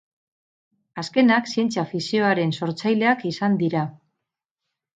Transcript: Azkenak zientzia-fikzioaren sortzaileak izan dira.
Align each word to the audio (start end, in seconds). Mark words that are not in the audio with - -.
Azkenak 1.01 1.51
zientzia-fikzioaren 1.51 2.55
sortzaileak 2.61 3.25
izan 3.35 3.61
dira. 3.63 3.87